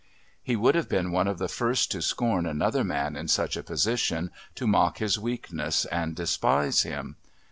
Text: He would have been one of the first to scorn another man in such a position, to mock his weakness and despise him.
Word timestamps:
He 0.41 0.55
would 0.55 0.73
have 0.73 0.89
been 0.89 1.11
one 1.11 1.27
of 1.27 1.37
the 1.37 1.47
first 1.47 1.91
to 1.91 2.01
scorn 2.01 2.47
another 2.47 2.83
man 2.83 3.15
in 3.15 3.27
such 3.27 3.55
a 3.55 3.61
position, 3.61 4.31
to 4.55 4.65
mock 4.65 4.97
his 4.97 5.19
weakness 5.19 5.85
and 5.85 6.15
despise 6.15 6.81
him. 6.81 7.17